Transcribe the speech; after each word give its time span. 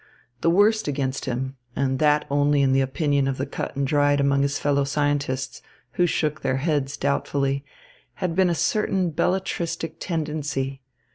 The 0.39 0.49
worst 0.49 0.87
against 0.87 1.25
him 1.25 1.57
and 1.75 1.99
that 1.99 2.25
only 2.31 2.63
in 2.63 2.73
the 2.73 2.81
opinion 2.81 3.27
of 3.27 3.37
the 3.37 3.45
cut 3.45 3.75
and 3.75 3.85
dried 3.85 4.19
among 4.19 4.41
his 4.41 4.57
fellow 4.57 4.83
scientists, 4.83 5.61
who 5.91 6.07
shook 6.07 6.41
their 6.41 6.57
heads 6.57 6.97
doubtfully 6.97 7.63
had 8.15 8.35
been 8.35 8.49
a 8.49 8.55
certain 8.55 9.11
belletristic 9.11 9.97
tendency. 9.99 10.81